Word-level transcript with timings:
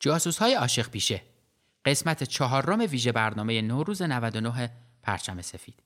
جاسوس 0.00 0.38
های 0.38 0.54
عاشق 0.54 0.90
پیشه. 0.90 1.22
قسمت 1.84 2.24
چهارم 2.24 2.80
ویژه 2.80 3.12
برنامه 3.12 3.62
نوروز 3.62 4.02
99 4.02 4.70
پرچم 5.02 5.42
سفید. 5.42 5.82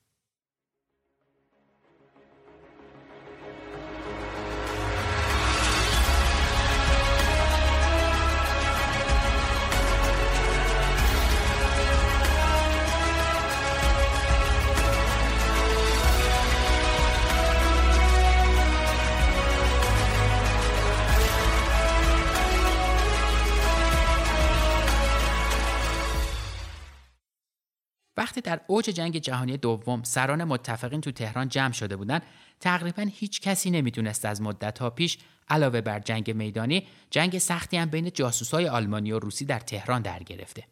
وقتی 28.23 28.41
در 28.41 28.61
اوج 28.67 28.85
جنگ 28.85 29.19
جهانی 29.19 29.57
دوم 29.57 30.03
سران 30.03 30.45
متفقین 30.45 31.01
تو 31.01 31.13
تهران 31.13 31.49
جمع 31.49 31.73
شده 31.73 31.97
بودند 31.97 32.23
تقریبا 32.61 33.07
هیچ 33.13 33.41
کسی 33.41 33.71
نمی‌دونست 33.71 34.25
از 34.25 34.43
مدت 34.43 34.79
ها 34.79 34.91
پیش 34.91 35.19
علاوه 35.49 35.81
بر 35.81 35.99
جنگ 35.99 36.31
میدانی 36.31 36.87
جنگ 37.11 37.39
سختی 37.39 37.77
هم 37.77 37.91
بین 37.91 38.11
جاسوسای 38.11 38.69
آلمانی 38.69 39.13
و 39.13 39.19
روسی 39.19 39.45
در 39.45 39.59
تهران 39.59 40.03
در 40.03 40.23
گرفته 40.23 40.65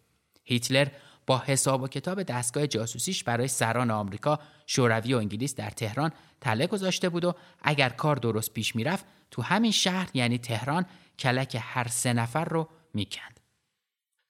هیتلر 0.44 0.88
با 1.26 1.38
حساب 1.38 1.82
و 1.82 1.88
کتاب 1.88 2.22
دستگاه 2.22 2.66
جاسوسیش 2.66 3.24
برای 3.24 3.48
سران 3.48 3.90
آمریکا، 3.90 4.38
شوروی 4.66 5.14
و 5.14 5.18
انگلیس 5.18 5.54
در 5.54 5.70
تهران 5.70 6.12
تله 6.40 6.66
گذاشته 6.66 7.08
بود 7.08 7.24
و 7.24 7.34
اگر 7.62 7.88
کار 7.88 8.16
درست 8.16 8.52
پیش 8.52 8.76
می‌رفت 8.76 9.04
تو 9.30 9.42
همین 9.42 9.70
شهر 9.70 10.10
یعنی 10.14 10.38
تهران 10.38 10.86
کلک 11.18 11.56
هر 11.60 11.88
سه 11.88 12.12
نفر 12.12 12.44
رو 12.44 12.68
می‌کند. 12.94 13.40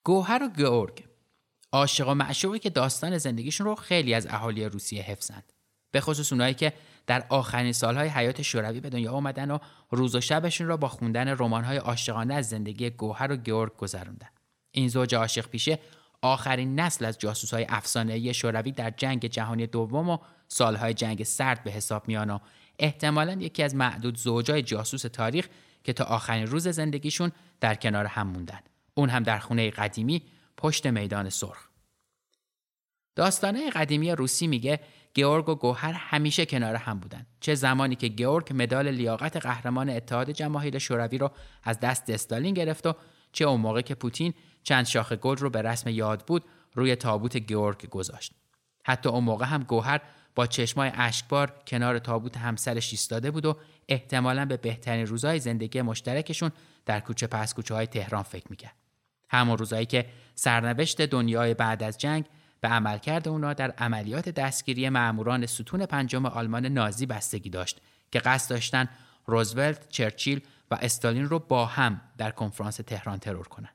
گوهر 0.04 0.42
و 0.42 0.48
گورگ 0.48 1.09
عاشق 1.72 2.08
و 2.08 2.14
معشوقی 2.14 2.58
که 2.58 2.70
داستان 2.70 3.18
زندگیشون 3.18 3.66
رو 3.66 3.74
خیلی 3.74 4.14
از 4.14 4.26
اهالی 4.26 4.64
روسیه 4.64 5.02
حفظند. 5.02 5.52
به 5.90 6.00
خصوص 6.00 6.32
اونایی 6.32 6.54
که 6.54 6.72
در 7.06 7.26
آخرین 7.28 7.72
سالهای 7.72 8.08
حیات 8.08 8.42
شوروی 8.42 8.80
به 8.80 8.90
دنیا 8.90 9.12
آمدن 9.12 9.50
و 9.50 9.58
روز 9.90 10.14
و 10.14 10.20
شبشون 10.20 10.66
را 10.66 10.76
با 10.76 10.88
خوندن 10.88 11.28
رمان‌های 11.28 11.76
عاشقانه 11.76 12.34
از 12.34 12.48
زندگی 12.48 12.90
گوهر 12.90 13.32
و 13.32 13.36
گیورگ 13.36 13.76
گذروندن. 13.76 14.28
این 14.70 14.88
زوج 14.88 15.14
عاشق 15.14 15.48
پیشه 15.48 15.78
آخرین 16.22 16.80
نسل 16.80 17.04
از 17.04 17.18
جاسوس‌های 17.18 17.66
افسانه‌ای 17.68 18.34
شوروی 18.34 18.72
در 18.72 18.90
جنگ 18.90 19.26
جهانی 19.26 19.66
دوم 19.66 20.08
و 20.08 20.18
سالهای 20.48 20.94
جنگ 20.94 21.22
سرد 21.22 21.64
به 21.64 21.70
حساب 21.70 22.08
میان 22.08 22.30
و 22.30 22.38
احتمالا 22.78 23.32
یکی 23.32 23.62
از 23.62 23.74
معدود 23.74 24.18
زوجای 24.18 24.62
جاسوس 24.62 25.02
تاریخ 25.02 25.48
که 25.84 25.92
تا 25.92 26.04
آخرین 26.04 26.46
روز 26.46 26.68
زندگیشون 26.68 27.32
در 27.60 27.74
کنار 27.74 28.06
هم 28.06 28.26
موندن. 28.26 28.60
اون 28.94 29.08
هم 29.08 29.22
در 29.22 29.38
خونه 29.38 29.70
قدیمی 29.70 30.22
پشت 30.60 30.86
میدان 30.86 31.28
سرخ. 31.28 31.68
داستانه 33.16 33.70
قدیمی 33.70 34.10
روسی 34.10 34.46
میگه 34.46 34.80
گیورگ 35.14 35.48
و 35.48 35.54
گوهر 35.54 35.92
همیشه 35.92 36.46
کنار 36.46 36.74
هم 36.74 36.98
بودن 36.98 37.26
چه 37.40 37.54
زمانی 37.54 37.96
که 37.96 38.08
گیورگ 38.08 38.52
مدال 38.54 38.88
لیاقت 38.88 39.36
قهرمان 39.36 39.90
اتحاد 39.90 40.30
جماهیر 40.30 40.78
شوروی 40.78 41.18
رو 41.18 41.30
از 41.62 41.80
دست 41.80 42.10
استالین 42.10 42.54
گرفت 42.54 42.86
و 42.86 42.94
چه 43.32 43.44
اون 43.44 43.60
موقع 43.60 43.80
که 43.80 43.94
پوتین 43.94 44.34
چند 44.62 44.86
شاخه 44.86 45.16
گل 45.16 45.36
رو 45.36 45.50
به 45.50 45.62
رسم 45.62 45.90
یاد 45.90 46.26
بود 46.26 46.44
روی 46.74 46.96
تابوت 46.96 47.36
گیورگ 47.36 47.88
گذاشت 47.88 48.32
حتی 48.84 49.08
اون 49.08 49.24
موقع 49.24 49.46
هم 49.46 49.62
گوهر 49.62 50.00
با 50.34 50.46
چشمای 50.46 50.90
اشکبار 50.94 51.54
کنار 51.66 51.98
تابوت 51.98 52.36
همسرش 52.36 52.92
ایستاده 52.92 53.30
بود 53.30 53.46
و 53.46 53.56
احتمالا 53.88 54.44
به 54.44 54.56
بهترین 54.56 55.06
روزهای 55.06 55.38
زندگی 55.38 55.82
مشترکشون 55.82 56.50
در 56.86 57.00
کوچه 57.00 57.26
پس 57.26 57.54
کوچه 57.54 57.74
های 57.74 57.86
تهران 57.86 58.22
فکر 58.22 58.46
می‌کرد 58.50 58.89
همون 59.30 59.58
روزایی 59.58 59.86
که 59.86 60.06
سرنوشت 60.34 61.02
دنیای 61.02 61.54
بعد 61.54 61.82
از 61.82 61.98
جنگ 61.98 62.24
به 62.60 62.68
عملکرد 62.68 63.28
اونا 63.28 63.52
در 63.52 63.70
عملیات 63.70 64.28
دستگیری 64.28 64.88
معموران 64.88 65.46
ستون 65.46 65.86
پنجم 65.86 66.26
آلمان 66.26 66.66
نازی 66.66 67.06
بستگی 67.06 67.50
داشت 67.50 67.80
که 68.12 68.18
قصد 68.18 68.50
داشتن 68.50 68.88
روزولت، 69.26 69.88
چرچیل 69.88 70.40
و 70.70 70.78
استالین 70.80 71.28
رو 71.28 71.38
با 71.38 71.66
هم 71.66 72.00
در 72.18 72.30
کنفرانس 72.30 72.76
تهران 72.76 73.18
ترور 73.18 73.48
کنند. 73.48 73.74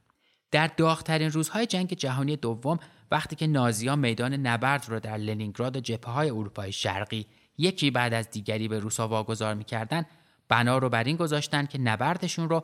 در 0.51 0.67
داغترین 0.67 1.31
روزهای 1.31 1.65
جنگ 1.65 1.93
جهانی 1.93 2.35
دوم 2.35 2.79
وقتی 3.11 3.35
که 3.35 3.47
نازیها 3.47 3.95
میدان 3.95 4.33
نبرد 4.33 4.89
را 4.89 4.99
در 4.99 5.17
لنینگراد 5.17 5.77
و 5.77 5.79
جبهه 5.79 6.13
های 6.13 6.29
اروپای 6.29 6.71
شرقی 6.71 7.25
یکی 7.57 7.91
بعد 7.91 8.13
از 8.13 8.29
دیگری 8.29 8.67
به 8.67 8.79
روسا 8.79 9.07
واگذار 9.07 9.53
می‌کردند 9.53 10.05
بنا 10.49 10.77
رو 10.77 10.89
بر 10.89 11.03
این 11.03 11.15
گذاشتن 11.15 11.65
که 11.65 11.77
نبردشون 11.77 12.49
رو 12.49 12.63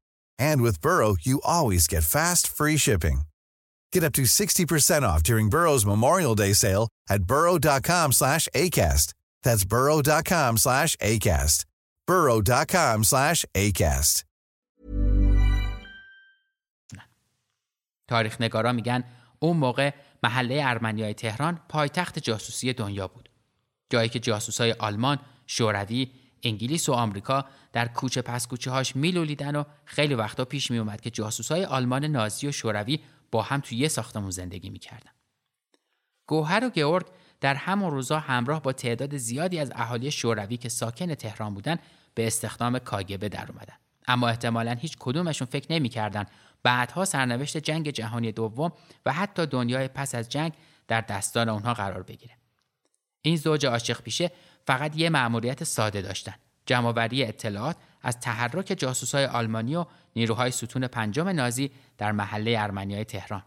And 0.38 0.62
with 0.62 0.80
Burrow, 0.80 1.16
you 1.20 1.40
always 1.44 1.86
get 1.86 2.02
fast, 2.02 2.46
free 2.48 2.76
shipping. 2.76 3.22
Get 3.92 4.04
up 4.04 4.12
to 4.12 4.22
60% 4.22 5.02
off 5.02 5.22
during 5.22 5.48
Burrow's 5.48 5.86
Memorial 5.86 6.34
Day 6.34 6.52
sale 6.52 6.88
at 7.08 7.24
burrow.com 7.24 8.12
slash 8.12 8.48
ACAST. 8.54 9.14
That's 9.42 9.64
burrow.com 9.64 10.58
slash 10.58 10.96
ACAST. 10.96 11.64
burrow.com 12.06 13.04
slash 13.04 13.44
ACAST. 13.54 14.22
تاریخ 18.08 18.40
نگارا 18.40 18.72
میگن 18.72 19.04
اون 19.38 19.56
موقع 19.56 19.90
محله 20.22 20.60
ارمنیای 20.64 21.14
تهران 21.14 21.60
پایتخت 21.68 22.18
جاسوسی 22.18 22.72
دنیا 22.72 23.08
بود. 23.08 23.28
جایی 23.90 24.08
که 24.08 24.18
جاسوسای 24.18 24.72
آلمان، 24.72 25.18
شوروی، 25.46 26.10
انگلیس 26.43 26.89
و 26.89 26.93
آمریکا 26.93 27.45
در 27.73 27.87
کوچه 27.87 28.21
پس 28.21 28.47
کوچه 28.47 28.71
هاش 28.71 28.95
میلولیدن 28.95 29.55
و 29.55 29.63
خیلی 29.85 30.13
وقتا 30.13 30.45
پیش 30.45 30.71
می 30.71 30.77
اومد 30.77 31.01
که 31.01 31.09
جاسوسای 31.09 31.65
آلمان 31.65 32.05
نازی 32.05 32.47
و 32.47 32.51
شوروی 32.51 32.99
با 33.31 33.41
هم 33.41 33.59
توی 33.59 33.77
یه 33.77 33.87
ساختمون 33.87 34.31
زندگی 34.31 34.69
می‌کردن. 34.69 35.11
گوهر 36.27 36.65
و 36.65 36.69
گیورگ 36.69 37.05
در 37.41 37.55
همون 37.55 37.91
روزا 37.91 38.19
همراه 38.19 38.61
با 38.61 38.73
تعداد 38.73 39.17
زیادی 39.17 39.59
از 39.59 39.71
اهالی 39.75 40.11
شوروی 40.11 40.57
که 40.57 40.69
ساکن 40.69 41.15
تهران 41.15 41.53
بودن 41.53 41.77
به 42.13 42.27
استخدام 42.27 42.79
کاگبه 42.79 43.29
در 43.29 43.51
اومدن. 43.51 43.73
اما 44.07 44.27
احتمالا 44.27 44.71
هیچ 44.71 44.97
کدومشون 44.99 45.47
فکر 45.51 45.71
نمی‌کردن 45.71 46.25
بعدها 46.63 47.05
سرنوشت 47.05 47.57
جنگ 47.57 47.89
جهانی 47.89 48.31
دوم 48.31 48.71
و 49.05 49.13
حتی 49.13 49.45
دنیای 49.45 49.87
پس 49.87 50.15
از 50.15 50.29
جنگ 50.29 50.53
در 50.87 51.01
دستان 51.01 51.49
اونها 51.49 51.73
قرار 51.73 52.03
بگیره. 52.03 52.37
این 53.21 53.37
زوج 53.37 53.65
عاشق 53.65 54.01
پیشه 54.01 54.31
فقط 54.67 54.97
یه 54.97 55.09
مأموریت 55.09 55.63
ساده 55.63 56.01
داشتن. 56.01 56.35
جمعآوری 56.65 57.23
اطلاعات 57.23 57.77
از 58.01 58.19
تحرک 58.19 58.75
جاسوسای 58.77 59.25
آلمانی 59.25 59.75
و 59.75 59.85
نیروهای 60.15 60.51
ستون 60.51 60.87
پنجم 60.87 61.27
نازی 61.27 61.71
در 61.97 62.11
محله 62.11 62.55
ارمنیای 62.59 63.05
تهران. 63.05 63.43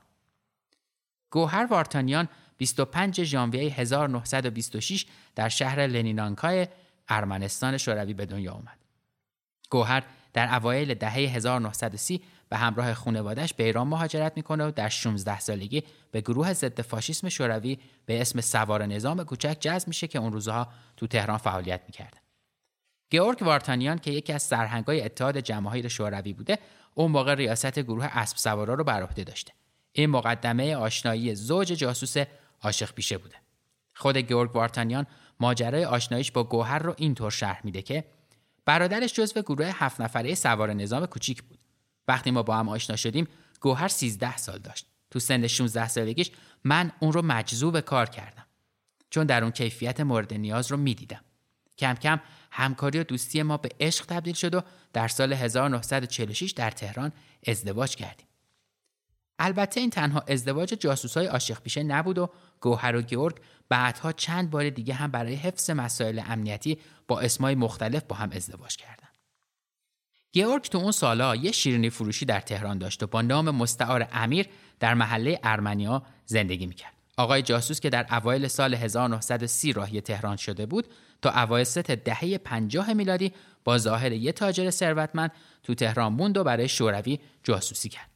گوهر 1.30 1.66
وارتانیان 1.70 2.28
25 2.56 3.24
ژانویه 3.24 3.74
1926 3.74 5.06
در 5.34 5.48
شهر 5.48 5.86
لنینانکای 5.86 6.68
ارمنستان 7.08 7.76
شوروی 7.76 8.14
به 8.14 8.26
دنیا 8.26 8.52
آمد. 8.52 8.78
گوهر 9.70 10.04
در 10.34 10.54
اوایل 10.54 10.94
دهه 10.94 11.12
1930 11.12 12.22
به 12.48 12.56
همراه 12.56 12.94
خانوادش 12.94 13.54
به 13.54 13.64
ایران 13.64 13.86
مهاجرت 13.86 14.32
می‌کنه 14.36 14.64
و 14.64 14.70
در 14.70 14.88
16 14.88 15.40
سالگی 15.40 15.82
به 16.10 16.20
گروه 16.20 16.52
ضد 16.52 16.80
فاشیسم 16.80 17.28
شوروی 17.28 17.78
به 18.06 18.20
اسم 18.20 18.40
سوار 18.40 18.86
نظام 18.86 19.24
کوچک 19.24 19.56
جذب 19.60 19.88
میشه 19.88 20.06
که 20.06 20.18
اون 20.18 20.32
روزها 20.32 20.68
تو 20.96 21.06
تهران 21.06 21.38
فعالیت 21.38 21.80
می‌کرده. 21.86 22.18
گیورگ 23.10 23.42
وارتانیان 23.42 23.98
که 23.98 24.10
یکی 24.10 24.32
از 24.32 24.42
سرهنگای 24.42 25.02
اتحاد 25.02 25.38
جماهیر 25.38 25.88
شوروی 25.88 26.32
بوده 26.32 26.58
اون 26.94 27.10
موقع 27.10 27.34
ریاست 27.34 27.78
گروه 27.78 28.04
اسب 28.04 28.36
سوارا 28.36 28.74
رو 28.74 28.84
بر 28.84 29.02
عهده 29.02 29.24
داشته 29.24 29.52
این 29.92 30.10
مقدمه 30.10 30.76
آشنایی 30.76 31.34
زوج 31.34 31.66
جاسوس 31.66 32.16
عاشق 32.62 32.92
پیشه 32.92 33.18
بوده 33.18 33.34
خود 33.94 34.16
گیورگ 34.16 34.56
وارتانیان 34.56 35.06
ماجرای 35.40 35.84
آشناییش 35.84 36.32
با 36.32 36.44
گوهر 36.44 36.78
رو 36.78 36.94
اینطور 36.96 37.30
شرح 37.30 37.60
میده 37.64 37.82
که 37.82 38.04
برادرش 38.66 39.12
جزو 39.12 39.42
گروه 39.42 39.66
هفت 39.66 40.00
نفره 40.00 40.34
سوار 40.34 40.72
نظام 40.72 41.06
کوچیک 41.06 41.42
بود. 41.42 41.58
وقتی 42.08 42.30
ما 42.30 42.42
با 42.42 42.56
هم 42.56 42.68
آشنا 42.68 42.96
شدیم 42.96 43.28
گوهر 43.60 43.88
13 43.88 44.36
سال 44.36 44.58
داشت. 44.58 44.86
تو 45.10 45.18
سن 45.18 45.46
16 45.46 45.88
سالگیش 45.88 46.30
من 46.64 46.92
اون 47.00 47.12
رو 47.12 47.22
مجذوب 47.22 47.80
کار 47.80 48.08
کردم. 48.08 48.46
چون 49.10 49.26
در 49.26 49.42
اون 49.42 49.52
کیفیت 49.52 50.00
مورد 50.00 50.34
نیاز 50.34 50.70
رو 50.70 50.76
می‌دیدم. 50.76 51.20
کم 51.78 51.94
کم 51.94 52.20
همکاری 52.50 52.98
و 52.98 53.04
دوستی 53.04 53.42
ما 53.42 53.56
به 53.56 53.68
عشق 53.80 54.06
تبدیل 54.06 54.34
شد 54.34 54.54
و 54.54 54.60
در 54.92 55.08
سال 55.08 55.32
1946 55.32 56.50
در 56.50 56.70
تهران 56.70 57.12
ازدواج 57.46 57.96
کردیم. 57.96 58.26
البته 59.38 59.80
این 59.80 59.90
تنها 59.90 60.24
ازدواج 60.28 60.74
جاسوسای 60.80 61.26
عاشق 61.26 61.60
پیشه 61.60 61.82
نبود 61.82 62.18
و 62.18 62.30
گوهر 62.60 62.96
و 62.96 63.02
گیورگ 63.02 63.36
بعدها 63.68 64.12
چند 64.12 64.50
بار 64.50 64.70
دیگه 64.70 64.94
هم 64.94 65.10
برای 65.10 65.34
حفظ 65.34 65.70
مسائل 65.70 66.22
امنیتی 66.26 66.78
با 67.08 67.20
اسمای 67.20 67.54
مختلف 67.54 68.02
با 68.08 68.16
هم 68.16 68.30
ازدواج 68.32 68.76
کردن. 68.76 69.08
گیورگ 70.32 70.62
تو 70.62 70.78
اون 70.78 70.92
سالا 70.92 71.36
یه 71.36 71.52
شیرینی 71.52 71.90
فروشی 71.90 72.24
در 72.24 72.40
تهران 72.40 72.78
داشت 72.78 73.02
و 73.02 73.06
با 73.06 73.22
نام 73.22 73.50
مستعار 73.50 74.08
امیر 74.12 74.46
در 74.80 74.94
محله 74.94 75.40
ارمنیا 75.42 76.02
زندگی 76.26 76.66
می‌کرد. 76.66 76.92
آقای 77.16 77.42
جاسوس 77.42 77.80
که 77.80 77.90
در 77.90 78.06
اوایل 78.10 78.48
سال 78.48 78.74
1930 78.74 79.72
راهی 79.72 80.00
تهران 80.00 80.36
شده 80.36 80.66
بود 80.66 80.86
تا 81.22 81.30
اواسط 81.30 81.90
دهه 81.90 82.38
50 82.38 82.92
میلادی 82.92 83.32
با 83.64 83.78
ظاهر 83.78 84.12
یه 84.12 84.32
تاجر 84.32 84.70
ثروتمند 84.70 85.32
تو 85.62 85.74
تهران 85.74 86.12
موند 86.12 86.36
و 86.36 86.44
برای 86.44 86.68
شوروی 86.68 87.18
جاسوسی 87.42 87.88
کرد. 87.88 88.13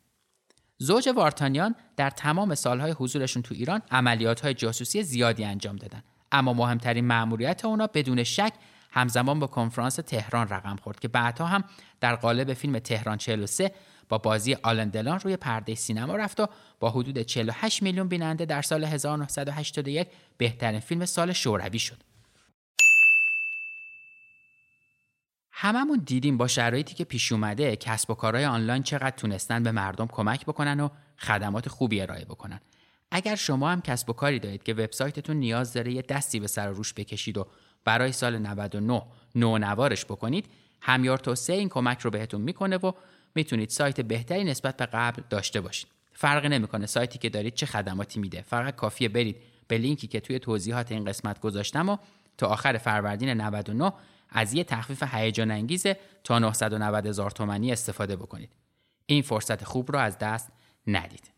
زوج 0.81 1.09
وارتانیان 1.17 1.75
در 1.97 2.11
تمام 2.11 2.55
سالهای 2.55 2.91
حضورشون 2.91 3.43
تو 3.43 3.55
ایران 3.55 3.83
عملیات 3.91 4.41
های 4.41 4.55
جاسوسی 4.55 5.03
زیادی 5.03 5.45
انجام 5.45 5.77
دادن 5.77 6.03
اما 6.33 6.53
مهمترین 6.53 7.05
مأموریت 7.05 7.65
اونا 7.65 7.87
بدون 7.87 8.25
شک 8.25 8.53
همزمان 8.91 9.41
با 9.41 9.47
کنفرانس 9.47 9.95
تهران 9.95 10.49
رقم 10.49 10.77
خورد 10.77 11.01
که 11.01 11.09
بعدها 11.09 11.47
هم 11.47 11.65
در 12.01 12.15
قالب 12.17 12.53
فیلم 12.53 12.79
تهران 12.79 13.19
43 13.19 13.73
با 14.09 14.19
بازی 14.19 14.55
آلندلان 14.55 15.21
روی 15.21 15.37
پرده 15.37 15.75
سینما 15.75 16.17
رفت 16.17 16.41
و 16.41 16.47
با 16.81 16.91
حدود 16.91 17.23
48 17.23 17.83
میلیون 17.83 18.09
بیننده 18.09 18.45
در 18.45 18.63
سال 18.63 18.85
1981 18.85 20.09
بهترین 20.39 20.81
فیلم 20.81 21.05
سال 21.05 21.33
شوروی 21.33 21.79
شد. 21.79 21.97
هممون 25.61 26.03
دیدیم 26.07 26.37
با 26.37 26.47
شرایطی 26.47 26.95
که 26.95 27.05
پیش 27.05 27.33
اومده 27.33 27.77
کسب 27.77 28.11
و 28.11 28.15
کارهای 28.15 28.45
آنلاین 28.45 28.83
چقدر 28.83 29.17
تونستن 29.17 29.63
به 29.63 29.73
مردم 29.73 30.07
کمک 30.07 30.43
بکنن 30.43 30.81
و 30.81 30.89
خدمات 31.19 31.69
خوبی 31.69 32.01
ارائه 32.01 32.25
بکنن. 32.25 32.61
اگر 33.11 33.35
شما 33.35 33.71
هم 33.71 33.81
کسب 33.81 34.11
و 34.11 34.13
کاری 34.13 34.39
دارید 34.39 34.63
که 34.63 34.75
وبسایتتون 34.75 35.37
نیاز 35.37 35.73
داره 35.73 35.93
یه 35.93 36.03
دستی 36.03 36.41
به 36.41 36.47
سر 36.47 36.69
روش 36.69 36.95
بکشید 36.95 37.39
و 37.39 37.47
برای 37.85 38.13
سال 38.13 38.39
99 38.39 39.03
نوارش 39.35 40.05
بکنید، 40.05 40.47
همیار 40.81 41.19
توسعه 41.19 41.57
این 41.57 41.69
کمک 41.69 42.01
رو 42.01 42.11
بهتون 42.11 42.41
می‌کنه 42.41 42.77
و 42.77 42.93
می‌تونید 43.35 43.69
سایت 43.69 44.01
بهتری 44.01 44.45
نسبت 44.45 44.77
به 44.77 44.87
قبل 44.87 45.23
داشته 45.31 45.61
باشید. 45.61 45.89
فرقی 46.13 46.49
نمی‌کنه 46.49 46.87
سایتی 46.87 47.19
که 47.19 47.29
دارید 47.29 47.55
چه 47.55 47.67
خدماتی 47.67 48.21
میده. 48.21 48.43
فقط 48.43 48.77
کافیه 48.77 49.09
برید 49.09 49.37
به 49.69 49.79
لینکی 49.79 50.07
که 50.07 50.21
توی 50.21 50.39
توضیحات 50.39 50.93
این 50.93 51.05
قسمت 51.05 51.41
گذاشتم 51.41 51.89
و 51.89 51.97
تا 52.39 52.47
آخر 52.47 52.79
فروردین 52.79 53.29
99 53.29 53.93
از 54.31 54.55
یه 54.55 54.65
تخفیف 54.65 55.03
هیجان 55.15 55.51
انگیز 55.51 55.87
تا 56.25 56.39
990 56.39 57.07
هزار 57.07 57.31
تومانی 57.31 57.73
استفاده 57.73 58.17
بکنید. 58.17 58.51
این 59.07 59.23
فرصت 59.23 59.65
خوب 59.65 59.93
رو 59.93 59.99
از 59.99 60.19
دست 60.19 60.49
ندید. 60.87 61.31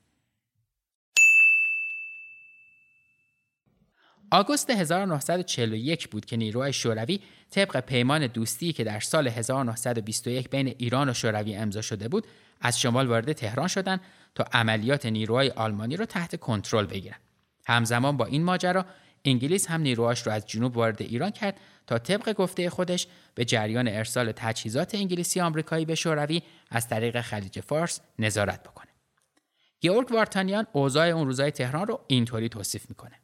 آگوست 4.31 4.71
1941 4.71 6.09
بود 6.09 6.25
که 6.25 6.37
نیروهای 6.37 6.73
شوروی 6.73 7.21
طبق 7.51 7.81
پیمان 7.81 8.27
دوستی 8.27 8.73
که 8.73 8.85
در 8.85 9.01
سال 9.01 9.29
1921 9.29 10.51
بین 10.51 10.75
ایران 10.79 11.09
و 11.09 11.15
شوروی 11.15 11.55
امضا 11.55 11.81
شده 11.81 12.09
بود 12.09 12.27
از 12.61 12.81
شمال 12.81 13.07
وارد 13.07 13.33
تهران 13.33 13.69
شدند 13.69 14.01
تا 14.35 14.45
عملیات 14.53 15.07
نیروهای 15.07 15.51
آلمانی 15.51 15.97
را 15.97 16.07
تحت 16.07 16.37
کنترل 16.37 16.87
بگیرند. 16.87 17.21
همزمان 17.67 18.17
با 18.17 18.25
این 18.25 18.45
ماجرا 18.45 18.87
انگلیس 19.25 19.67
هم 19.67 19.81
نیروهاش 19.81 20.23
رو 20.27 20.33
از 20.33 20.47
جنوب 20.47 20.77
وارد 20.77 21.03
ایران 21.03 21.31
کرد 21.31 21.61
تا 21.87 21.99
طبق 21.99 22.33
گفته 22.33 22.71
خودش 22.71 23.07
به 23.35 23.45
جریان 23.45 23.89
ارسال 23.89 24.33
تجهیزات 24.33 24.95
انگلیسی 24.95 25.41
آمریکایی 25.41 25.85
به 25.85 25.95
شوروی 25.95 26.43
از 26.71 26.89
طریق 26.89 27.21
خلیج 27.21 27.61
فارس 27.61 28.01
نظارت 28.19 28.63
بکنه. 28.63 28.91
گیورگ 29.81 30.13
وارتانیان 30.13 30.67
اوضاع 30.73 31.07
اون 31.07 31.27
روزای 31.27 31.51
تهران 31.51 31.87
رو 31.87 32.01
اینطوری 32.07 32.49
توصیف 32.49 32.89
می‌کنه. 32.89 33.21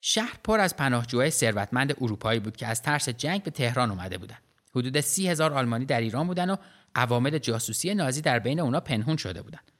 شهر 0.00 0.38
پر 0.44 0.60
از 0.60 0.76
پناهجوهای 0.76 1.30
ثروتمند 1.30 1.96
اروپایی 2.00 2.40
بود 2.40 2.56
که 2.56 2.66
از 2.66 2.82
ترس 2.82 3.08
جنگ 3.08 3.42
به 3.42 3.50
تهران 3.50 3.90
اومده 3.90 4.18
بودند. 4.18 4.42
حدود 4.76 5.00
سی 5.00 5.28
هزار 5.28 5.52
آلمانی 5.52 5.84
در 5.84 6.00
ایران 6.00 6.26
بودن 6.26 6.50
و 6.50 6.56
عوامل 6.94 7.38
جاسوسی 7.38 7.94
نازی 7.94 8.20
در 8.20 8.38
بین 8.38 8.60
اونا 8.60 8.80
پنهون 8.80 9.16
شده 9.16 9.42
بودند. 9.42 9.72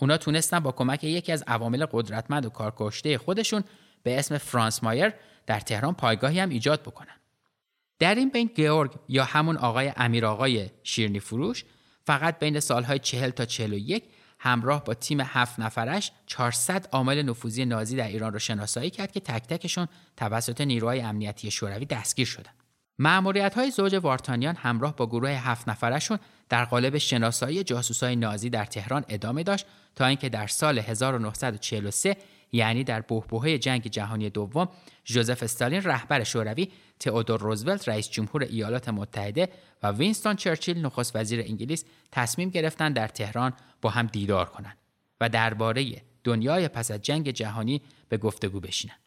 اونا 0.00 0.16
تونستن 0.16 0.60
با 0.60 0.72
کمک 0.72 1.04
یکی 1.04 1.32
از 1.32 1.44
عوامل 1.46 1.86
قدرتمند 1.92 2.46
و 2.46 2.50
کارکشته 2.50 3.18
خودشون 3.18 3.64
به 4.02 4.18
اسم 4.18 4.38
فرانس 4.38 4.84
مایر 4.84 5.12
در 5.46 5.60
تهران 5.60 5.94
پایگاهی 5.94 6.38
هم 6.38 6.48
ایجاد 6.48 6.82
بکنن. 6.82 7.16
در 7.98 8.14
این 8.14 8.30
بین 8.30 8.50
گیورگ 8.54 8.90
یا 9.08 9.24
همون 9.24 9.56
آقای 9.56 9.92
امیر 9.96 10.26
آقای 10.26 10.70
شیرنی 10.82 11.20
فروش 11.20 11.64
فقط 12.06 12.38
بین 12.38 12.60
سالهای 12.60 12.98
40 12.98 13.30
تا 13.30 13.44
41 13.44 14.04
همراه 14.38 14.84
با 14.84 14.94
تیم 14.94 15.20
هفت 15.20 15.60
نفرش 15.60 16.12
400 16.26 16.88
عامل 16.92 17.22
نفوذی 17.22 17.64
نازی 17.64 17.96
در 17.96 18.06
ایران 18.06 18.32
را 18.32 18.38
شناسایی 18.38 18.90
کرد 18.90 19.12
که 19.12 19.20
تک 19.20 19.46
تکشون 19.46 19.88
توسط 20.16 20.60
نیروهای 20.60 21.00
امنیتی 21.00 21.50
شوروی 21.50 21.84
دستگیر 21.84 22.26
شدند. 22.26 22.54
معمولیت 22.98 23.54
های 23.54 23.70
زوج 23.70 23.94
وارتانیان 23.94 24.56
همراه 24.56 24.96
با 24.96 25.06
گروه 25.06 25.30
هفت 25.30 25.68
نفرشون 25.68 26.18
در 26.48 26.64
قالب 26.64 26.98
شناسایی 26.98 27.64
جاسوسای 27.64 28.16
نازی 28.16 28.50
در 28.50 28.64
تهران 28.64 29.04
ادامه 29.08 29.42
داشت 29.42 29.66
تا 29.94 30.06
اینکه 30.06 30.28
در 30.28 30.46
سال 30.46 30.78
1943 30.78 32.16
یعنی 32.52 32.84
در 32.84 33.00
بحبوحه 33.00 33.58
جنگ 33.58 33.86
جهانی 33.86 34.30
دوم 34.30 34.68
ژوزف 35.06 35.42
استالین 35.42 35.82
رهبر 35.82 36.24
شوروی 36.24 36.68
تئودور 37.00 37.40
روزولت 37.40 37.88
رئیس 37.88 38.10
جمهور 38.10 38.42
ایالات 38.42 38.88
متحده 38.88 39.48
و 39.82 39.90
وینستون 39.90 40.36
چرچیل 40.36 40.86
نخست 40.86 41.16
وزیر 41.16 41.40
انگلیس 41.40 41.84
تصمیم 42.12 42.50
گرفتند 42.50 42.96
در 42.96 43.08
تهران 43.08 43.52
با 43.82 43.90
هم 43.90 44.06
دیدار 44.06 44.48
کنند 44.48 44.78
و 45.20 45.28
درباره 45.28 46.02
دنیای 46.24 46.68
پس 46.68 46.90
از 46.90 47.02
جنگ 47.02 47.30
جهانی 47.30 47.82
به 48.08 48.16
گفتگو 48.16 48.60
بشینند. 48.60 48.98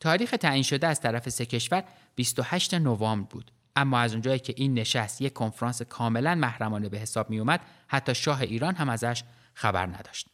تاریخ 0.00 0.30
تعیین 0.30 0.62
شده 0.62 0.86
از 0.86 1.00
طرف 1.00 1.28
سه 1.28 1.46
کشور 1.46 1.84
28 2.14 2.74
نوامبر 2.74 3.28
بود 3.30 3.50
اما 3.76 3.98
از 3.98 4.12
اونجایی 4.12 4.38
که 4.38 4.54
این 4.56 4.74
نشست 4.74 5.20
یک 5.20 5.32
کنفرانس 5.32 5.82
کاملا 5.82 6.34
محرمانه 6.34 6.88
به 6.88 6.98
حساب 6.98 7.30
می 7.30 7.38
اومد 7.38 7.60
حتی 7.86 8.14
شاه 8.14 8.40
ایران 8.40 8.74
هم 8.74 8.88
ازش 8.88 9.22
خبر 9.54 9.86
نداشت 9.86 10.28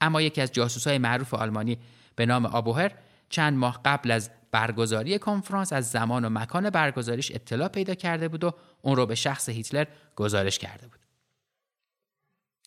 اما 0.00 0.22
یکی 0.22 0.40
از 0.40 0.52
جاسوسای 0.52 0.98
معروف 0.98 1.34
آلمانی 1.34 1.78
به 2.16 2.26
نام 2.26 2.46
آبوهر 2.46 2.92
چند 3.28 3.58
ماه 3.58 3.80
قبل 3.84 4.10
از 4.10 4.30
برگزاری 4.50 5.18
کنفرانس 5.18 5.72
از 5.72 5.90
زمان 5.90 6.24
و 6.24 6.28
مکان 6.28 6.70
برگزاریش 6.70 7.32
اطلاع 7.34 7.68
پیدا 7.68 7.94
کرده 7.94 8.28
بود 8.28 8.44
و 8.44 8.54
اون 8.82 8.96
رو 8.96 9.06
به 9.06 9.14
شخص 9.14 9.48
هیتلر 9.48 9.86
گزارش 10.16 10.58
کرده 10.58 10.88
بود. 10.88 11.00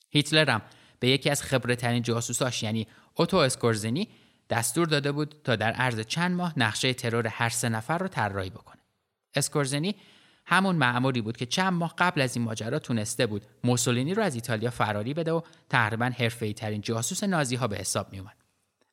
هیتلر 0.09 0.49
هم 0.49 0.61
به 0.99 1.07
یکی 1.07 1.29
از 1.29 1.43
خبرترین 1.43 2.03
جاسوساش 2.03 2.63
یعنی 2.63 2.87
اوتو 3.15 3.37
اسکورزنی 3.37 4.07
دستور 4.49 4.87
داده 4.87 5.11
بود 5.11 5.35
تا 5.43 5.55
در 5.55 5.71
عرض 5.71 5.99
چند 5.99 6.35
ماه 6.35 6.59
نقشه 6.59 6.93
ترور 6.93 7.27
هر 7.27 7.49
سه 7.49 7.69
نفر 7.69 7.97
رو 7.97 8.07
طراحی 8.07 8.49
بکنه. 8.49 8.81
اسکورزنی 9.35 9.95
همون 10.49 10.75
معمولی 10.75 11.21
بود 11.21 11.37
که 11.37 11.45
چند 11.45 11.73
ماه 11.73 11.93
قبل 11.97 12.21
از 12.21 12.35
این 12.35 12.45
ماجرا 12.45 12.79
تونسته 12.79 13.25
بود 13.25 13.45
موسولینی 13.63 14.13
رو 14.13 14.23
از 14.23 14.35
ایتالیا 14.35 14.69
فراری 14.69 15.13
بده 15.13 15.31
و 15.31 15.41
تقریبا 15.69 16.05
حرفه‌ای 16.05 16.53
ترین 16.53 16.81
جاسوس 16.81 17.23
نازی 17.23 17.55
ها 17.55 17.67
به 17.67 17.77
حساب 17.77 18.11
می 18.11 18.19
اومد. 18.19 18.35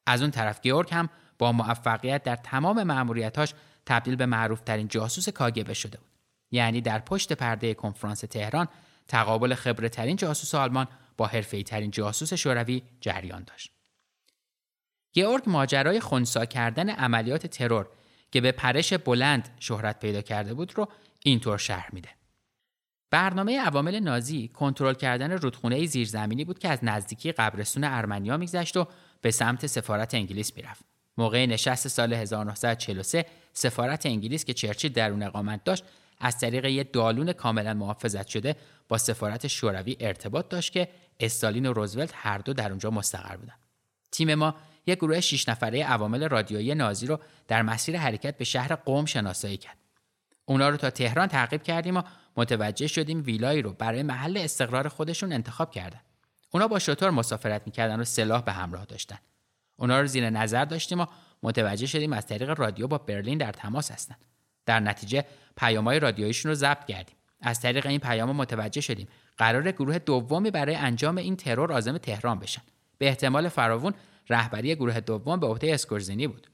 از 0.07 0.23
اون 0.23 0.31
طرف 0.31 0.61
گیورگ 0.61 0.89
هم 0.93 1.09
با 1.39 1.53
موفقیت 1.53 2.23
در 2.23 2.37
تمام 2.37 2.83
مأموریتاش 2.83 3.55
تبدیل 3.87 4.17
به 4.17 4.27
معروفترین 4.27 4.89
جاسوس 4.89 5.29
کاگبه 5.29 5.75
شده 5.75 5.99
بود. 5.99 6.09
یعنی 6.51 6.81
در 6.81 6.99
پشت 6.99 7.33
پرده 7.33 7.75
کنفرانس 7.75 8.21
تهران 8.21 8.69
تقابل 9.09 9.55
خبرترین 9.55 10.17
جاسوس 10.17 10.55
آلمان 10.55 10.87
با 11.17 11.27
حرفه‌ای 11.27 11.63
ترین 11.63 11.91
جاسوس 11.91 12.35
شوروی 12.35 12.83
جریان 13.01 13.45
داشت. 13.45 13.73
گیورگ 15.13 15.43
ماجرای 15.47 16.01
خونسا 16.01 16.45
کردن 16.45 16.91
عملیات 16.91 17.47
ترور 17.47 17.89
که 18.31 18.41
به 18.41 18.53
پرش 18.53 18.93
بلند 18.93 19.49
شهرت 19.61 20.01
پیدا 20.01 20.23
کرده 20.23 20.55
بود 20.55 20.79
رو 20.79 20.89
اینطور 21.25 21.59
شرح 21.59 21.89
میده. 21.93 22.09
برنامه 23.11 23.61
عوامل 23.61 24.01
نازی 24.01 24.49
کنترل 24.49 24.95
کردن 24.95 25.33
رودخونه 25.33 25.87
زیرزمینی 25.87 26.45
بود 26.45 26.59
که 26.59 26.69
از 26.69 26.79
نزدیکی 26.83 27.33
قبرستون 27.33 27.85
ارمنیا 27.85 28.37
میگذشت 28.37 28.77
و 28.77 28.87
به 29.21 29.31
سمت 29.31 29.67
سفارت 29.67 30.15
انگلیس 30.15 30.57
می‌رفت. 30.57 30.85
موقع 31.19 31.47
نشست 31.47 31.89
سال 31.89 32.13
1943 32.13 33.27
سفارت 33.53 34.07
انگلیس 34.07 34.45
که 34.45 34.55
چرچیل 34.55 34.93
در 34.93 35.11
اون 35.11 35.23
اقامت 35.23 35.65
داشت 35.65 35.85
از 36.21 36.39
طریق 36.39 36.65
یه 36.65 36.85
دالون 36.85 37.33
کاملا 37.33 37.75
محافظت 37.75 38.27
شده 38.27 38.57
با 38.89 38.99
سفارت 38.99 39.47
شوروی 39.47 39.97
ارتباط 40.01 40.49
داشت 40.49 40.73
که 40.73 40.89
استالین 41.21 41.67
و 41.67 41.73
روزولت 41.73 42.11
هر 42.15 42.39
دو 42.39 42.53
در 42.53 42.71
اونجا 42.71 42.91
مستقر 42.91 43.37
بودن. 43.37 43.55
تیم 44.13 44.35
ما 44.35 44.55
یک 44.87 44.99
گروه 44.99 45.21
6 45.21 45.49
نفره 45.49 45.85
عوامل 45.85 46.29
رادیویی 46.29 46.75
نازی 46.75 47.07
رو 47.07 47.21
در 47.49 47.63
مسیر 47.63 47.99
حرکت 47.99 48.39
به 48.39 48.45
شهر 48.45 48.75
قوم 48.75 49.05
شناسایی 49.05 49.57
کرد. 49.57 49.77
اونا 50.47 50.69
رو 50.69 50.77
تا 50.77 50.91
تهران 50.91 51.29
تعقیب 51.29 51.63
کردیم 51.63 51.97
و 51.97 52.03
متوجه 52.37 52.87
شدیم 52.87 53.23
ویلایی 53.27 53.63
رو 53.63 53.73
برای 53.73 54.03
محل 54.03 54.37
استقرار 54.37 54.89
خودشون 54.89 55.33
انتخاب 55.33 55.71
کردن. 55.71 56.01
اونا 56.51 56.69
با 56.69 56.79
شطور 56.79 57.11
مسافرت 57.11 57.63
می‌کردن 57.67 58.01
و 58.01 58.05
سلاح 58.05 58.43
به 58.43 58.53
همراه 58.53 58.85
داشتن. 58.85 59.19
اونا 59.77 60.01
رو 60.01 60.07
زیر 60.07 60.31
نظر 60.31 60.65
داشتیم 60.65 61.01
و 61.01 61.07
متوجه 61.43 61.87
شدیم 61.87 62.13
از 62.13 62.27
طریق 62.27 62.61
رادیو 62.61 62.87
با 62.87 62.99
برلین 62.99 63.39
در 63.39 63.53
تماس 63.53 63.91
هستند. 63.91 64.25
در 64.67 64.81
نتیجه 64.81 65.25
پیامهای 65.57 66.01
رادیوییشون 66.01 66.49
رو 66.49 66.55
ضبط 66.55 66.87
کردیم. 66.87 67.17
از 67.41 67.61
طریق 67.61 67.87
این 67.87 68.01
پیام 68.01 68.37
متوجه 68.37 68.81
شدیم 68.81 69.09
قرار 69.37 69.71
گروه 69.71 69.99
دومی 69.99 70.51
برای 70.51 70.75
انجام 70.75 71.17
این 71.17 71.37
ترور 71.37 71.73
عازم 71.73 71.99
تهران 71.99 72.39
بشن. 72.39 72.63
به 72.99 73.09
احتمال 73.09 73.49
فراوون 73.49 73.95
رهبری 74.29 74.75
گروه 74.75 75.01
دوم 75.01 75.41
به 75.41 75.47
عهده 75.47 75.75
اسکورزینی 75.75 76.27
بود. 76.27 76.47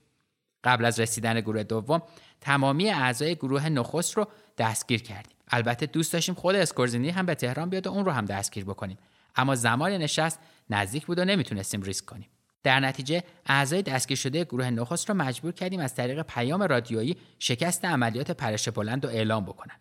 قبل 0.64 0.84
از 0.84 1.00
رسیدن 1.00 1.40
گروه 1.40 1.62
دوم 1.62 2.02
تمامی 2.42 2.90
اعضای 2.90 3.34
گروه 3.34 3.68
نخست 3.68 4.16
رو 4.16 4.28
دستگیر 4.58 5.02
کردیم. 5.02 5.36
البته 5.48 5.86
دوست 5.86 6.12
داشتیم 6.12 6.34
خود 6.34 6.54
اسکورزینی 6.54 7.10
هم 7.10 7.26
به 7.26 7.34
تهران 7.34 7.70
بیاد 7.70 7.86
و 7.86 7.90
اون 7.90 8.04
رو 8.04 8.12
هم 8.12 8.24
دستگیر 8.24 8.64
بکنیم. 8.64 8.98
اما 9.36 9.54
زمان 9.54 9.92
نشست 9.92 10.38
نزدیک 10.70 11.06
بود 11.06 11.18
و 11.18 11.24
نمی‌تونستیم 11.24 11.82
ریسک 11.82 12.04
کنیم. 12.04 12.28
در 12.62 12.80
نتیجه 12.80 13.22
اعضای 13.46 13.82
دستگیر 13.82 14.16
شده 14.16 14.44
گروه 14.44 14.70
نخست 14.70 15.08
را 15.08 15.14
مجبور 15.14 15.52
کردیم 15.52 15.80
از 15.80 15.94
طریق 15.94 16.22
پیام 16.22 16.62
رادیویی 16.62 17.16
شکست 17.38 17.84
عملیات 17.84 18.30
پرش 18.30 18.68
بلند 18.68 19.04
رو 19.04 19.10
اعلام 19.10 19.44
بکنن. 19.44 19.76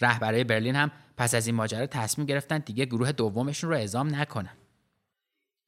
رهبرای 0.00 0.44
برلین 0.44 0.76
هم 0.76 0.90
پس 1.16 1.34
از 1.34 1.46
این 1.46 1.56
ماجرا 1.56 1.86
تصمیم 1.86 2.26
گرفتن 2.26 2.58
دیگه 2.58 2.84
گروه 2.84 3.12
دومشون 3.12 3.70
رو 3.70 3.76
اعزام 3.76 4.14
نکنن. 4.14 4.56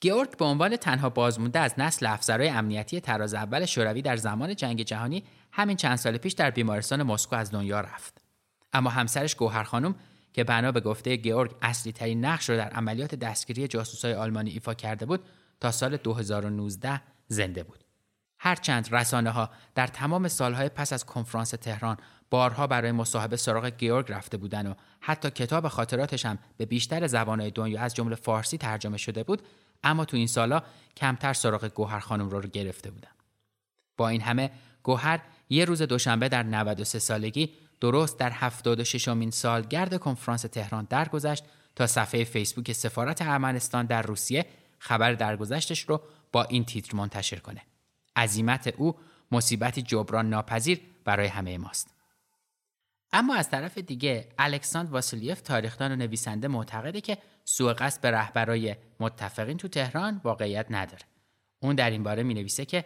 گیورگ 0.00 0.36
به 0.36 0.44
عنوان 0.44 0.76
تنها 0.76 1.10
بازمونده 1.10 1.58
از 1.58 1.74
نسل 1.78 2.06
افسرهای 2.06 2.48
امنیتی 2.48 3.00
تراز 3.00 3.34
اول 3.34 3.64
شوروی 3.64 4.02
در 4.02 4.16
زمان 4.16 4.56
جنگ 4.56 4.82
جهانی 4.82 5.24
همین 5.52 5.76
چند 5.76 5.96
سال 5.96 6.16
پیش 6.16 6.32
در 6.32 6.50
بیمارستان 6.50 7.02
مسکو 7.02 7.36
از 7.36 7.50
دنیا 7.50 7.80
رفت. 7.80 8.24
اما 8.72 8.90
همسرش 8.90 9.34
گوهر 9.34 9.62
خانم 9.62 9.94
که 10.32 10.44
بنا 10.44 10.72
به 10.72 10.80
گفته 10.80 11.16
گیورگ 11.16 11.54
اصلی 11.62 11.92
ترین 11.92 12.24
نقش 12.24 12.50
را 12.50 12.56
در 12.56 12.68
عملیات 12.68 13.14
دستگیری 13.14 13.68
جاسوسای 13.68 14.14
آلمانی 14.14 14.50
ایفا 14.50 14.74
کرده 14.74 15.06
بود 15.06 15.24
تا 15.60 15.70
سال 15.70 15.96
2019 15.96 17.00
زنده 17.28 17.62
بود. 17.62 17.84
هرچند 18.38 18.94
رسانه 18.94 19.30
ها 19.30 19.50
در 19.74 19.86
تمام 19.86 20.28
سالهای 20.28 20.68
پس 20.68 20.92
از 20.92 21.04
کنفرانس 21.04 21.50
تهران 21.50 21.96
بارها 22.30 22.66
برای 22.66 22.92
مصاحبه 22.92 23.36
سراغ 23.36 23.66
گیورگ 23.66 24.12
رفته 24.12 24.36
بودن 24.36 24.66
و 24.66 24.74
حتی 25.00 25.30
کتاب 25.30 25.68
خاطراتش 25.68 26.26
هم 26.26 26.38
به 26.56 26.66
بیشتر 26.66 27.06
زبانهای 27.06 27.50
دنیا 27.50 27.80
از 27.80 27.94
جمله 27.94 28.14
فارسی 28.14 28.58
ترجمه 28.58 28.96
شده 28.96 29.22
بود 29.22 29.42
اما 29.84 30.04
تو 30.04 30.16
این 30.16 30.26
سالا 30.26 30.62
کمتر 30.96 31.32
سراغ 31.32 31.64
گوهر 31.64 31.98
خانم 31.98 32.28
رو, 32.28 32.40
رو 32.40 32.48
گرفته 32.48 32.90
بودن. 32.90 33.10
با 33.96 34.08
این 34.08 34.20
همه 34.20 34.50
گوهر 34.82 35.20
یه 35.48 35.64
روز 35.64 35.82
دوشنبه 35.82 36.28
در 36.28 36.42
93 36.42 36.98
سالگی 36.98 37.50
درست 37.80 38.18
در 38.18 38.30
76 38.30 39.08
امین 39.08 39.30
سالگرد 39.30 39.98
کنفرانس 39.98 40.42
تهران 40.42 40.86
درگذشت 40.90 41.44
تا 41.76 41.86
صفحه 41.86 42.24
فیسبوک 42.24 42.72
سفارت 42.72 43.22
ارمنستان 43.22 43.86
در 43.86 44.02
روسیه 44.02 44.46
خبر 44.78 45.12
درگذشتش 45.12 45.80
رو 45.80 46.00
با 46.32 46.44
این 46.44 46.64
تیتر 46.64 46.96
منتشر 46.96 47.36
کنه. 47.36 47.62
عزیمت 48.16 48.66
او 48.66 48.96
مصیبتی 49.32 49.82
جبران 49.82 50.30
ناپذیر 50.30 50.80
برای 51.04 51.26
همه 51.26 51.58
ماست. 51.58 51.94
اما 53.12 53.34
از 53.34 53.50
طرف 53.50 53.78
دیگه 53.78 54.28
الکساندر 54.38 54.92
واسیلیف 54.92 55.40
تاریخدان 55.40 55.92
و 55.92 55.96
نویسنده 55.96 56.48
معتقده 56.48 57.00
که 57.00 57.18
سوء 57.44 57.72
قصد 57.72 58.00
به 58.00 58.10
رهبرای 58.10 58.76
متفقین 59.00 59.56
تو 59.56 59.68
تهران 59.68 60.20
واقعیت 60.24 60.66
نداره. 60.70 61.02
اون 61.60 61.74
در 61.74 61.90
این 61.90 62.02
باره 62.02 62.22
می 62.22 62.34
نویسه 62.34 62.64
که 62.64 62.84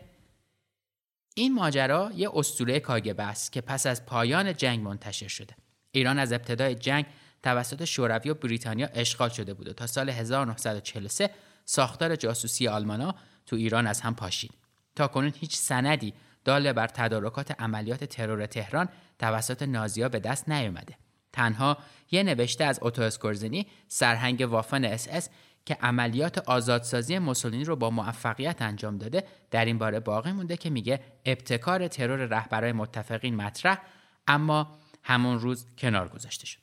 این 1.34 1.54
ماجرا 1.54 2.12
یه 2.14 2.30
اسطوره 2.34 2.80
کاگ‌ب 2.80 3.22
است 3.22 3.52
که 3.52 3.60
پس 3.60 3.86
از 3.86 4.06
پایان 4.06 4.54
جنگ 4.54 4.80
منتشر 4.80 5.28
شده. 5.28 5.54
ایران 5.90 6.18
از 6.18 6.32
ابتدای 6.32 6.74
جنگ 6.74 7.06
توسط 7.42 7.84
شوروی 7.84 8.30
و 8.30 8.34
بریتانیا 8.34 8.86
اشغال 8.86 9.28
شده 9.28 9.54
بود 9.54 9.68
و 9.68 9.72
تا 9.72 9.86
سال 9.86 10.10
1943 10.10 11.30
ساختار 11.64 12.16
جاسوسی 12.16 12.68
آلمانا 12.68 13.14
تو 13.46 13.56
ایران 13.56 13.86
از 13.86 14.00
هم 14.00 14.14
پاشید. 14.14 14.54
تا 14.96 15.08
کنون 15.08 15.32
هیچ 15.40 15.56
سندی 15.56 16.14
دال 16.44 16.72
بر 16.72 16.86
تدارکات 16.86 17.60
عملیات 17.60 18.04
ترور 18.04 18.46
تهران 18.46 18.88
توسط 19.18 19.62
نازیا 19.62 20.08
به 20.08 20.20
دست 20.20 20.48
نیامده. 20.48 20.96
تنها 21.32 21.78
یه 22.10 22.22
نوشته 22.22 22.64
از 22.64 22.78
اوتو 22.82 23.02
اسکورزنی 23.02 23.66
سرهنگ 23.88 24.40
وافن 24.40 24.84
اس 24.84 25.08
اس 25.10 25.28
که 25.66 25.74
عملیات 25.80 26.38
آزادسازی 26.38 27.18
موسولینی 27.18 27.64
رو 27.64 27.76
با 27.76 27.90
موفقیت 27.90 28.62
انجام 28.62 28.98
داده 28.98 29.24
در 29.50 29.64
این 29.64 29.78
باره 29.78 30.00
باقی 30.00 30.32
مونده 30.32 30.56
که 30.56 30.70
میگه 30.70 31.00
ابتکار 31.24 31.88
ترور 31.88 32.16
رهبرای 32.16 32.72
متفقین 32.72 33.36
مطرح 33.36 33.78
اما 34.26 34.78
همون 35.02 35.40
روز 35.40 35.66
کنار 35.78 36.08
گذاشته 36.08 36.46
شد. 36.46 36.58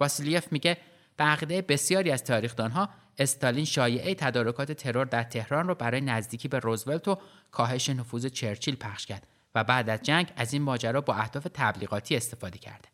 واسیلیف 0.00 0.52
میگه 0.52 0.76
به 1.16 1.62
بسیاری 1.62 2.10
از 2.10 2.24
تاریخدانها 2.24 2.88
استالین 3.18 3.64
شایعه 3.64 4.14
تدارکات 4.14 4.72
ترور 4.72 5.04
در 5.04 5.22
تهران 5.22 5.68
رو 5.68 5.74
برای 5.74 6.00
نزدیکی 6.00 6.48
به 6.48 6.58
روزولت 6.58 7.08
و 7.08 7.18
کاهش 7.50 7.88
نفوذ 7.90 8.26
چرچیل 8.26 8.76
پخش 8.76 9.06
کرد 9.06 9.26
و 9.54 9.64
بعد 9.64 9.90
از 9.90 10.02
جنگ 10.02 10.32
از 10.36 10.52
این 10.52 10.62
ماجرا 10.62 11.00
با 11.00 11.14
اهداف 11.14 11.46
تبلیغاتی 11.54 12.16
استفاده 12.16 12.58
کرده. 12.58 12.88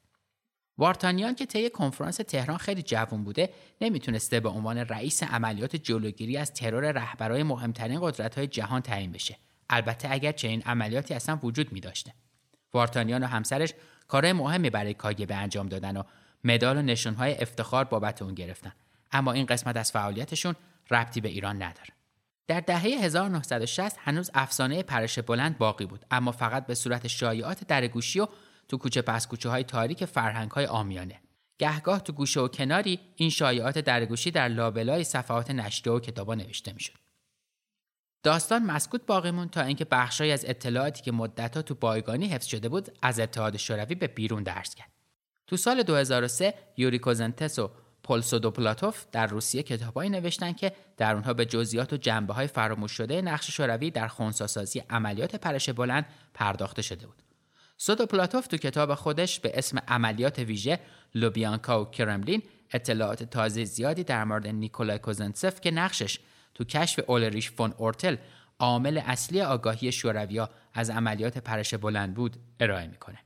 وارتانیان 0.78 1.34
که 1.34 1.46
طی 1.46 1.70
کنفرانس 1.70 2.16
تهران 2.16 2.56
خیلی 2.56 2.82
جوان 2.82 3.24
بوده 3.24 3.50
نمی‌تونسته 3.80 4.40
به 4.40 4.48
عنوان 4.48 4.78
رئیس 4.78 5.22
عملیات 5.22 5.76
جلوگیری 5.76 6.36
از 6.36 6.52
ترور 6.52 6.92
رهبرای 6.92 7.42
مهمترین 7.42 7.98
قدرت‌های 8.02 8.46
جهان 8.46 8.82
تعیین 8.82 9.12
بشه. 9.12 9.38
البته 9.70 10.08
اگر 10.10 10.32
چنین 10.32 10.62
عملیاتی 10.62 11.14
اصلا 11.14 11.38
وجود 11.42 11.72
می 11.72 11.80
داشته. 11.80 12.12
وارتانیان 12.74 13.22
و 13.22 13.26
همسرش 13.26 13.74
کارهای 14.08 14.32
مهمی 14.32 14.70
برای 14.70 14.94
کاگبه 14.94 15.34
انجام 15.34 15.68
دادن 15.68 15.96
و 15.96 16.02
مدال 16.44 16.76
و 16.76 16.82
نشونهای 16.82 17.42
افتخار 17.42 17.84
بابت 17.84 18.22
اون 18.22 18.34
گرفتن. 18.34 18.72
اما 19.12 19.32
این 19.32 19.46
قسمت 19.46 19.76
از 19.76 19.92
فعالیتشون 19.92 20.54
ربطی 20.90 21.20
به 21.20 21.28
ایران 21.28 21.56
نداره. 21.62 21.88
در 22.46 22.60
دهه 22.60 22.82
1960 22.82 23.96
هنوز 23.98 24.30
افسانه 24.34 24.82
پرش 24.82 25.18
بلند 25.18 25.58
باقی 25.58 25.86
بود 25.86 26.04
اما 26.10 26.32
فقط 26.32 26.66
به 26.66 26.74
صورت 26.74 27.06
شایعات 27.06 27.66
درگوشی 27.66 28.20
و 28.20 28.26
تو 28.68 28.78
کوچه 28.78 29.02
پس 29.02 29.26
کوچه 29.26 29.48
های 29.48 29.64
تاریک 29.64 30.04
فرهنگ 30.04 30.50
های 30.50 30.66
آمیانه. 30.66 31.20
گهگاه 31.58 32.00
تو 32.00 32.12
گوشه 32.12 32.40
و 32.40 32.48
کناری 32.48 33.00
این 33.16 33.30
شایعات 33.30 33.78
درگوشی 33.78 34.30
در 34.30 34.48
لابلای 34.48 35.04
صفحات 35.04 35.50
نشریه 35.50 35.94
و 35.94 36.00
کتابا 36.00 36.34
نوشته 36.34 36.72
می‌شد. 36.72 36.98
داستان 38.22 38.62
مسکوت 38.62 39.06
باقی 39.06 39.30
مون 39.30 39.48
تا 39.48 39.62
اینکه 39.62 39.84
بخشی 39.84 40.30
از 40.30 40.44
اطلاعاتی 40.48 41.02
که 41.02 41.12
مدتها 41.12 41.62
تو 41.62 41.74
بایگانی 41.74 42.26
حفظ 42.26 42.46
شده 42.46 42.68
بود 42.68 42.98
از 43.02 43.20
اتحاد 43.20 43.56
شوروی 43.56 43.94
به 43.94 44.06
بیرون 44.06 44.42
درس 44.42 44.74
کرد. 44.74 44.90
تو 45.46 45.56
سال 45.56 45.82
2003 45.82 46.54
یوری 46.76 46.98
کوزنتس 46.98 47.58
و 47.58 47.70
پولسودوپلاتوف 48.02 49.04
در 49.12 49.26
روسیه 49.26 49.62
کتابایی 49.62 50.10
نوشتن 50.10 50.52
که 50.52 50.72
در 50.96 51.14
اونها 51.14 51.34
به 51.34 51.44
جزئیات 51.44 51.92
و 51.92 51.96
جنبه 51.96 52.34
های 52.34 52.46
فراموش 52.46 52.92
شده 52.92 53.22
نقش 53.22 53.50
شوروی 53.50 53.90
در 53.90 54.08
خونساسازی 54.08 54.82
عملیات 54.90 55.36
پرش 55.36 55.70
بلند 55.70 56.06
پرداخته 56.34 56.82
شده 56.82 57.06
بود. 57.06 57.25
سودوپلاتوف 57.76 58.46
تو 58.46 58.56
کتاب 58.56 58.94
خودش 58.94 59.40
به 59.40 59.58
اسم 59.58 59.78
عملیات 59.88 60.38
ویژه 60.38 60.80
لوبیانکا 61.14 61.82
و 61.82 61.90
کرملین 61.90 62.42
اطلاعات 62.72 63.22
تازه 63.22 63.64
زیادی 63.64 64.04
در 64.04 64.24
مورد 64.24 64.46
نیکولای 64.46 64.98
کوزنتسف 64.98 65.60
که 65.60 65.70
نقشش 65.70 66.18
تو 66.54 66.64
کشف 66.64 67.00
اولریش 67.06 67.50
فون 67.50 67.74
اورتل 67.78 68.16
عامل 68.58 69.00
اصلی 69.06 69.42
آگاهی 69.42 69.92
شورویا 69.92 70.50
از 70.74 70.90
عملیات 70.90 71.38
پرش 71.38 71.74
بلند 71.74 72.14
بود 72.14 72.36
ارائه 72.60 72.86
می‌کنه. 72.86 73.18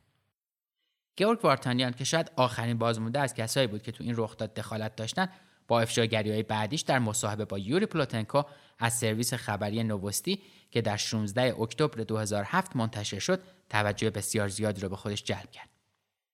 گئورگ 1.19 1.45
وارتانیان 1.45 1.93
که 1.93 2.05
شاید 2.05 2.31
آخرین 2.37 2.79
بازمونده 2.79 3.21
از 3.21 3.35
کسایی 3.35 3.67
بود 3.67 3.83
که 3.83 3.93
تو 3.93 4.05
این 4.05 4.15
رخداد 4.17 4.55
دخالت 4.55 4.97
داشتن 4.97 5.29
با 5.71 5.81
افشاگری 5.81 6.31
های 6.31 6.43
بعدیش 6.43 6.81
در 6.81 6.99
مصاحبه 6.99 7.45
با 7.45 7.59
یوری 7.59 7.87
پلوتنکو 7.87 8.43
از 8.79 8.99
سرویس 8.99 9.35
خبری 9.35 9.85
نووستی 9.85 10.43
که 10.71 10.81
در 10.81 10.97
16 10.97 11.61
اکتبر 11.61 12.03
2007 12.03 12.77
منتشر 12.77 13.19
شد 13.19 13.43
توجه 13.69 14.11
بسیار 14.11 14.49
زیادی 14.49 14.81
را 14.81 14.89
به 14.89 14.97
خودش 14.97 15.25
جلب 15.25 15.51
کرد. 15.51 15.69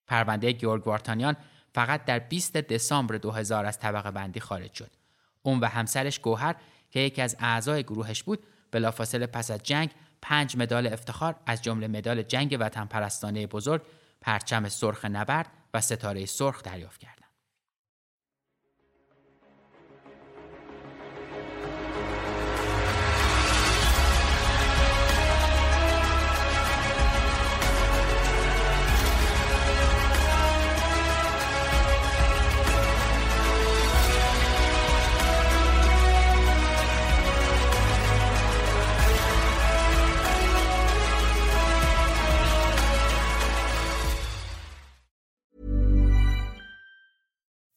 پرونده 0.07 0.52
گیورگ 0.52 0.87
وارتانیان 0.87 1.37
فقط 1.75 2.05
در 2.05 2.19
20 2.19 2.57
دسامبر 2.57 3.16
2000 3.16 3.66
از 3.66 3.78
طبقه 3.78 4.11
بندی 4.11 4.40
خارج 4.40 4.75
شد. 4.75 4.90
اون 5.43 5.61
و 5.61 5.66
همسرش 5.66 6.19
گوهر 6.19 6.57
که 6.90 7.00
یکی 7.00 7.23
از 7.23 7.37
اعضای 7.40 7.83
گروهش 7.83 8.23
بود 8.23 8.47
بلافاصله 8.71 9.26
پس 9.26 9.50
از 9.50 9.62
جنگ 9.62 9.90
پنج 10.23 10.57
مدال 10.57 10.87
افتخار 10.87 11.37
از 11.47 11.62
جمله 11.62 11.88
مدال 11.88 12.23
جنگ 12.23 12.57
وطن 12.61 12.85
پرستانه 12.85 13.47
بزرگ، 13.47 13.83
پرچم 14.21 14.69
سرخ 14.69 15.05
نبرد 15.05 15.50
و 15.75 15.81
ستاره 15.81 16.26
سرخ 16.26 16.62
دریافت 16.62 17.00
کرد. 17.00 17.15